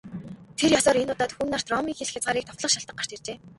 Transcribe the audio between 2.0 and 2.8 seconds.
хязгаарыг довтлох